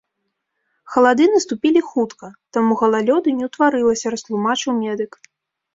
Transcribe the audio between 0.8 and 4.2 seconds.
Халады наступілі хутка, таму галалёду не ўтварылася,